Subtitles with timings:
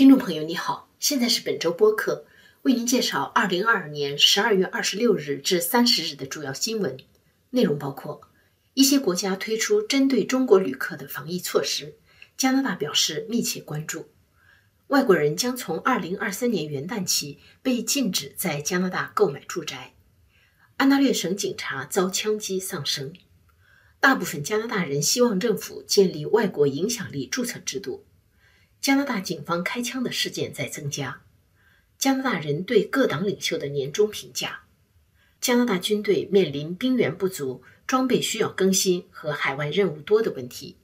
[0.00, 2.24] 听众朋友，你好，现在是本周播客，
[2.62, 6.96] 为您介绍二零二二年十二月二十六日至三十日的主要新闻。
[7.50, 8.22] 内容，包括
[8.72, 11.96] 一些国家推出针对中国旅客的防疫措施，
[12.38, 14.06] 加拿大表示密切关注；
[14.86, 19.92] 外国人将从二零二三年元旦起被禁止在加拿大购买住宅；
[20.78, 23.12] 安大略省警察遭枪击丧生；
[24.00, 28.06] 大部分加拿大人希望政府建立外国影响力注册制度。
[28.80, 31.22] 加拿大警方开枪的事件在增加。
[31.98, 34.62] 加拿大人对各党领袖的年终评价。
[35.40, 40.76] 加拿大军队面临兵源不足、装备需要更新和海外任务多的问题。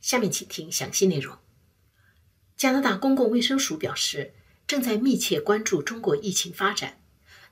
[0.00, 1.38] 下面请听详细内容。
[2.56, 4.34] 加拿大公共卫生署表示，
[4.66, 7.00] 正在密切关注中国疫情发展，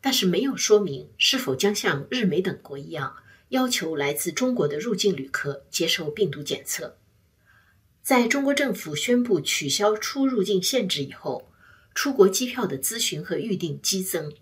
[0.00, 3.16] 但是没有说明是否将像日美等国一样，
[3.48, 6.98] 要求来自中国的入境旅客接受病毒检测。
[8.10, 11.48] 在中国政府宣布取消出入境限制以后，
[11.94, 14.34] 出国机票的咨询和预订激增。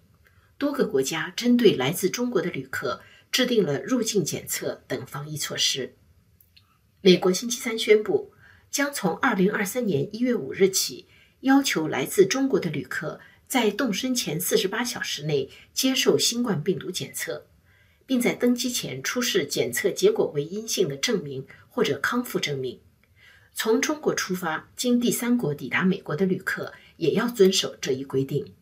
[0.56, 5.94] 多个国家针对来自中国的旅客制定了入境检测等防疫措施。
[7.02, 8.33] 美国星期三宣布，
[8.70, 11.06] 将从2023年1月5日起，
[11.41, 17.44] 要求来自中国的旅客在动身前48小时内接受新冠病毒检测，
[18.06, 22.80] 并在登机前出示检测结果为阴性的证明或者康复证明。
[23.60, 28.54] 从中国出发，经第三国抵达美国的旅客也要遵守这一规定。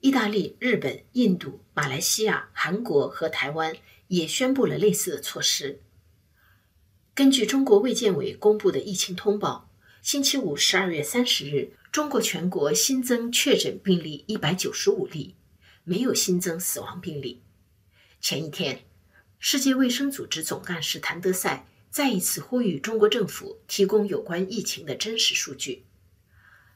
[0.00, 3.74] 意大利、日本、印度、马来西亚、韩国和台湾
[4.08, 5.80] 也宣布了类似的措施。
[7.14, 9.70] 根据中国卫健委公布的疫情通报，
[10.02, 15.34] 星期五十二月三十日，中国全国新增确诊病例一百九十五例，
[15.84, 17.40] 没有新增死亡病例。
[18.20, 18.84] 前一天，
[19.38, 21.66] 世界卫生组织总干事谭德赛。
[21.90, 25.84] 再一次呼吁中国政府提供有关疫情的真实数据。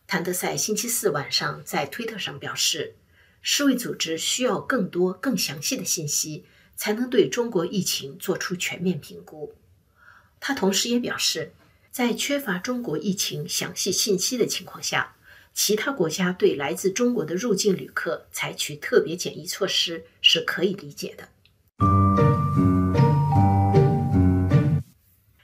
[0.07, 2.97] 谭德赛星期四晚上在推特上表示，
[3.41, 6.45] 世卫组织需要更多、更详细的信息，
[6.77, 9.55] 才能对中国疫情做出全面评估。
[10.41, 11.53] 他同时也表示，
[11.91, 15.17] 在缺乏中国疫情详细信息的情况下，
[15.55, 21.29] 其他国家对来自中国的入境旅客采取特别检疫措施是可以理解的。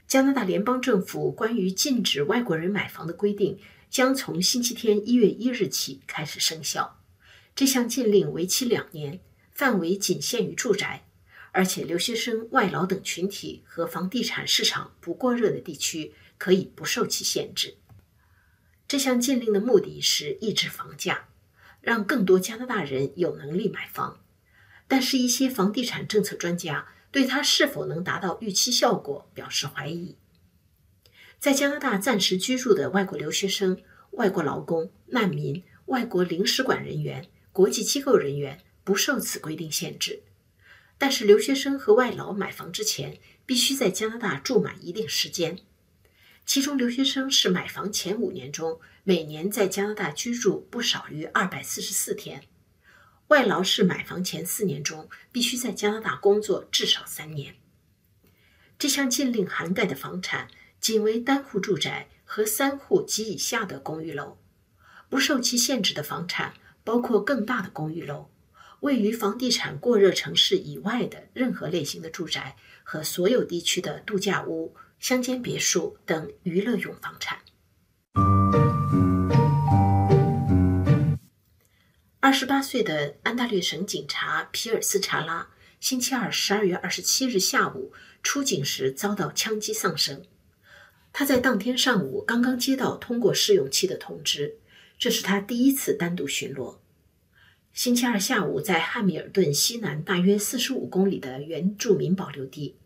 [0.09, 3.59] 加拿大联邦政府关于禁止外国人买房的规定
[3.91, 6.99] 将从星期天一月一日起开始生效。
[7.55, 9.21] 这项禁令为期两年，
[9.53, 11.05] 范围仅限于住宅，
[11.53, 17.77] 而且留学生、外劳等群体和房地产市场不过热的地区可以不受其限制。
[18.87, 21.29] 这项禁令的目的是抑制房价，
[21.83, 24.19] 让更多加拿大人有能力买房。
[24.87, 26.89] 但是，一些房地产政策专家。
[27.19, 30.17] 对他是否能达到预期效果表示怀疑。
[31.41, 40.23] 在加拿大暂时居住的外国留学生、外国劳工、难民、外国领事馆人员、国际机构人员不受此规定限制，
[40.97, 45.59] 但是留学生和外劳买房之前必须在加拿大住满一定时间。
[46.47, 52.45] 其中，留学生是买房前五年中每年在加拿大居住不少于二百四十四天。
[53.29, 57.55] 外劳是买房前四年中必须在加拿大工作至少三年。
[58.79, 60.49] 这项禁令涵盖的房产
[60.81, 64.39] 仅为单户住宅和三户及以下的公寓楼，
[65.09, 68.31] 不受其限制的房产包括更大的公寓楼、
[68.81, 77.41] 位于房地产过热城市以外的任何类型的住宅和所有地区的度假屋、乡间别墅等娱乐用房产。
[82.29, 85.49] 二十八岁的安大略省警察皮尔斯查拉
[85.81, 87.91] 星期二十二月二十七日下午
[88.23, 90.23] 出警时遭到枪击丧生。
[91.11, 94.59] 他在当天上午刚刚接到通过试用期的通知，
[94.99, 96.77] 这是他第一次单独巡逻。
[97.73, 102.77] 星期二下午，在汉密尔顿西南大约四十五公里的原住民保留地，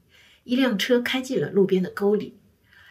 [0.44, 2.38] 一辆车开进了路边的沟里。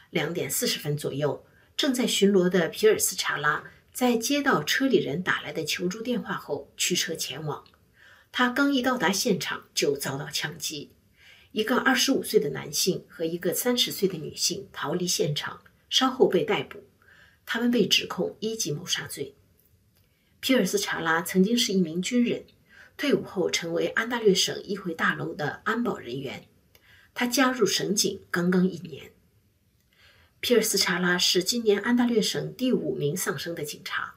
[0.09, 1.45] 两点四十分左右，
[1.77, 3.63] 正在巡逻的皮尔斯查拉。
[3.94, 7.64] 在接到车里人打来的求助电话后，驱车前往。
[8.32, 10.92] 他刚一到达现场，就遭到枪击。
[11.52, 16.84] 一个二十五岁的男性和一个三十岁的女性逃离现场，稍后被逮捕。
[17.46, 19.36] 他们被指控一级谋杀罪。
[20.40, 22.46] 皮尔斯查拉曾经是一名军人，
[22.96, 26.46] 退伍后成为安大略省议会大楼的安保人员。
[27.14, 29.12] 他加入省警刚刚一年。
[30.42, 34.16] 皮尔斯查拉是今年安大略省第五名丧生的警察。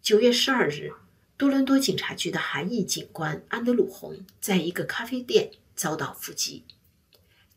[0.00, 0.92] 九月十二日，
[1.36, 6.62] 多伦多警察局的韩裔警官安德鲁·洪在一个咖啡店遭到伏击。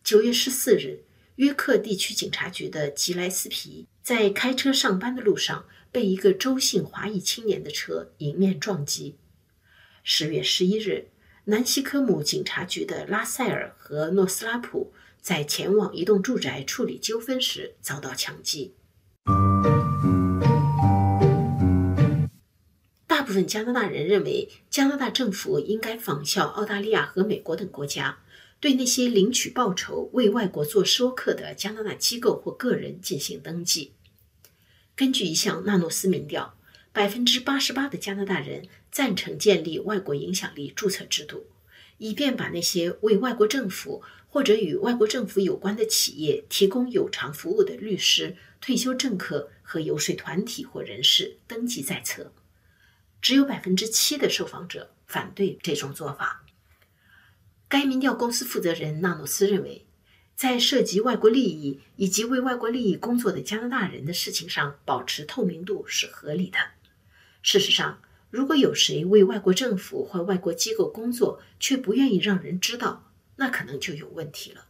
[0.03, 1.03] 九月十四日，
[1.35, 9.17] 约克地区警察局的吉莱斯皮在开车上班的路上被一个周姓华裔青年的车迎面撞击。
[10.03, 11.09] 十月十一日，
[11.45, 14.91] 南西科姆警察局的拉塞尔和诺斯拉普
[15.23, 18.75] 在前往一栋住宅处理纠纷时遭到枪击。
[23.07, 28.19] 大部分加拿大人认为，加拿大政府应该仿效澳大利亚和美国等国家，
[28.59, 33.93] 对那些领取报酬为外国做说客的加拿大机构或个人进行登记。
[34.93, 36.55] 根据一项纳诺斯民调。
[36.95, 41.47] 百分之八十八的加拿大人赞成建立外国影响力注册制度，
[41.97, 44.03] 以便把那些为外国政府
[44.33, 52.33] 或者与外国政府有关的企业提供有偿服务的律师、退休政客和游说团体或人士登记在册。
[53.21, 56.43] 只有百分之七的受访者反对这种做法。
[57.67, 59.85] 该民调公司负责人纳诺斯认为，
[60.35, 66.57] 在涉及外国利益以及为外国利益工作的加拿大人的事情上保持透明度是合理的。
[67.43, 68.01] 事实上，
[68.31, 74.67] 如果有谁为外国政府或外国机构工作，却不愿意让人知道，那可能就有问题了。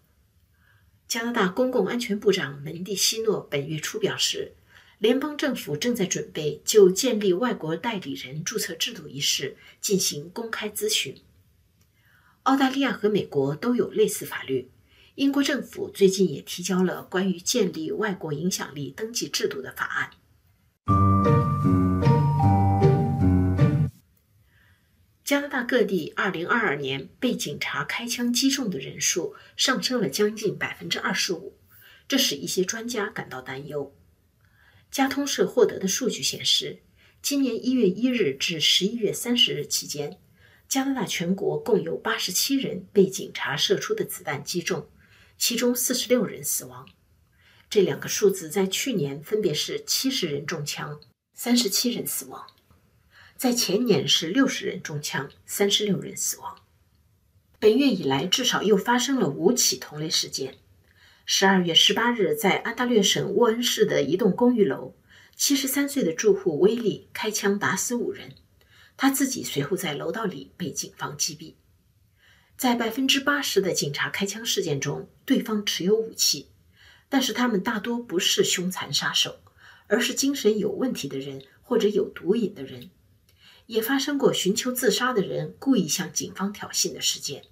[1.08, 4.54] 加拿大公共安全部长门蒂西诺本月初表示，
[4.98, 11.18] 联邦政府正在准备就建立外国代理人注册制度一事进行公开咨询。
[12.44, 14.70] 澳大利亚和美国都有类似法律，
[15.16, 20.12] 英国政府最近也提交了关于建立外国影响力登记制度的法案。
[25.24, 31.58] 加拿大各地2022年被警察开枪击中的人数上升了将近百分之二十五，
[32.10, 33.96] 这使一些专家感到担忧。
[34.92, 36.80] 加通社获得的数据显示，
[37.22, 40.20] 今年1月1日至11月30日期间，
[40.68, 44.90] 加拿大全国共有87人被警察射出的子弹击中，
[45.38, 46.86] 其中46人死亡。
[47.70, 51.00] 这两个数字在去年分别是70人中枪
[51.38, 52.46] ，37人死亡。
[53.44, 56.62] 在前年是六十人中枪，三十六人死亡。
[57.60, 60.56] 本月以来，至少又发生了五起同类事件。
[61.26, 64.96] 十二月十八日，在安大略省沃恩市的一栋公寓楼，
[65.36, 68.32] 七十三岁的住户威利开枪打死五人，
[68.96, 71.56] 他自己随后在楼道里被警方击毙。
[72.56, 76.48] 在百分之八十的警察开枪事件中，对方持有武器，
[77.10, 79.42] 但是他们大多不是凶残杀手，
[79.88, 82.90] 而是精神有问题的人或者有毒瘾的人。
[83.68, 87.44] 也发生过寻求自杀的人故意向警方挑衅的事件。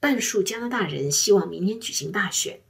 [0.00, 2.60] 半数加拿大人希望明年举行大选，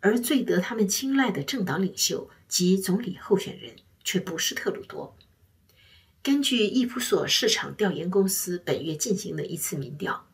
[0.00, 5.16] 而最得他们青睐的政党领袖及总理候选人却不是特鲁多。
[6.22, 10.26] 根据易普索市场调研公司本月进行的一次民调，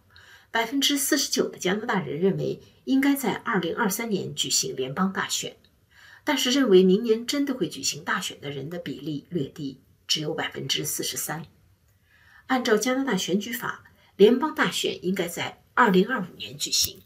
[0.51, 5.57] 百分之四十九的加拿大人认为应该在二零二三年举行联邦大选。
[6.25, 11.45] 但是，认为明年真的会举行大选的人的比例略低，只有百分之四十三。
[12.47, 13.85] 按照加拿大选举法，
[14.17, 17.03] 联邦大选应该在二零二五年举行。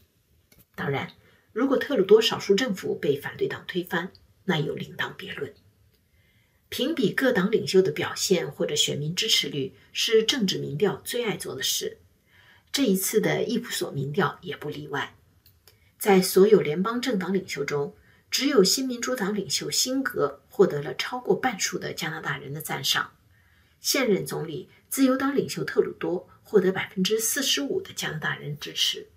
[0.75, 1.13] 当然，
[1.51, 4.11] 如果特鲁多少数政府被反对党推翻，
[4.45, 5.53] 那又另当别论。
[6.69, 11.97] 评比各党领袖的表现或者选民支持率是政治民调最爱做的事，
[12.71, 15.15] 这一次的易普索民调也不例外。
[15.97, 17.95] 在所有联邦政党领袖中，
[18.29, 23.13] 只有新民主党领袖辛格获得了超过半数的加拿大人的赞赏，
[23.79, 29.07] 现任总理自由党领袖特鲁多获得百分之四十五的加拿大人支持，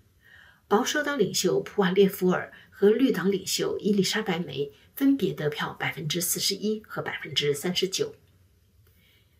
[0.67, 8.15] 保守党领袖普瓦列夫尔和绿党领袖伊丽莎白梅分别得票百分之四十一和百分之三十九。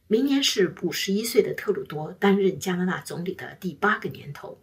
[0.07, 4.61] 明年是五十一岁的特鲁多担任加拿大总理的第八个年头，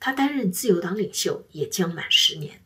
[0.00, 2.60] 他担任自由党领袖也将满十年。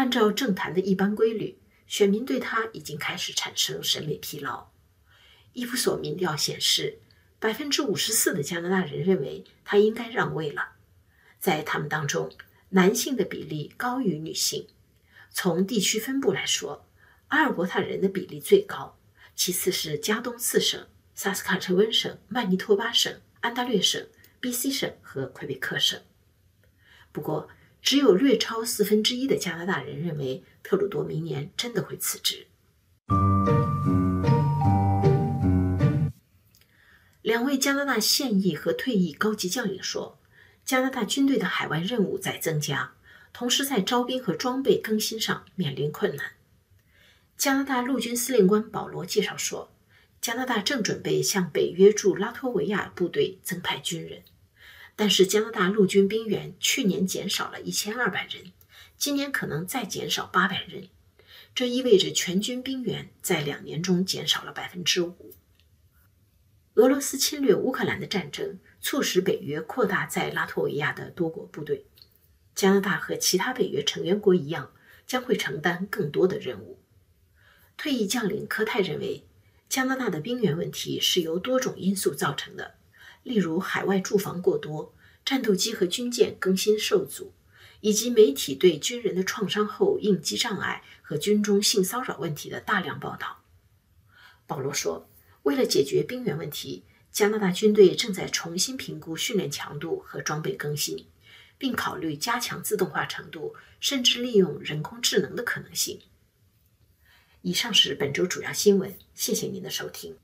[0.00, 4.68] 按照政坛的一般规律，选民对他已经开始产生审美疲劳。
[5.52, 7.00] 伊夫索民调显示，
[7.38, 10.70] 百分之五十四的加拿大人认为他应该让位了。
[11.38, 12.32] 在他们当中，
[12.70, 14.68] 男性的比例高于女性。
[15.28, 16.88] 从地区分布来说，
[17.28, 18.98] 阿尔伯塔人的比例最高，
[19.36, 24.08] 其次是加东四省、萨斯卡彻温省、曼尼托巴省、安大略省、
[24.40, 26.00] B.C 省和魁北克省。
[27.12, 27.50] 不过，
[27.82, 32.46] 只有略超四分之一的加拿大人认为特鲁多明年真的会辞职。
[37.22, 40.18] 两位加拿大现役和退役高级将领说，
[40.64, 42.92] 加拿大军队的海外任务在增加，
[43.32, 46.32] 同时在招兵和装备更新上面临困难。
[47.36, 49.70] 加拿大陆军司令官保罗介绍说，
[50.20, 54.22] 加拿大正准备向北约驻拉脱维亚部队增派军人。
[55.00, 58.52] 但是加拿大陆军兵员去年减少了一千二百人，
[58.98, 60.90] 今年可能再减少八百人，
[61.54, 65.32] 这意味着全军兵员在两年中减少了百分之五。
[66.74, 71.86] 俄罗斯侵略乌克兰的战争促使北约扩大在拉脱维亚的多国部队，
[72.54, 74.70] 加拿大和其他北约成员国一样，
[75.06, 76.78] 将会承担更多的任务。
[77.78, 79.24] 退役将领科泰认为，
[79.66, 82.74] 加拿大的兵员问题是由多种因素造成的。
[83.22, 87.32] 例如，海外驻防过多、战斗机和军舰更新受阻，
[87.80, 93.42] 以及媒体对军人的创伤后应激障碍和军中性骚扰问题的大量报道。
[94.46, 95.08] 保罗说
[95.44, 101.06] ：“为了解决兵员问题，加拿大军队正在重新评估训练强度和装备更新，
[101.58, 106.00] 并考虑加强自动化程度，甚至利用人工智能的可能性。”
[107.42, 110.16] 以上是本周主要新闻，谢谢您的收听。